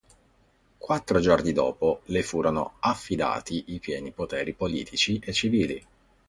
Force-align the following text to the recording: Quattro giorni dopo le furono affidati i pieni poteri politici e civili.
Quattro 0.79 1.19
giorni 1.19 1.53
dopo 1.53 2.01
le 2.05 2.23
furono 2.23 2.77
affidati 2.79 3.65
i 3.67 3.79
pieni 3.79 4.09
poteri 4.11 4.53
politici 4.55 5.19
e 5.23 5.31
civili. 5.31 5.85